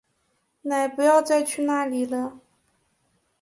[0.63, 2.39] 妳不要再去那里了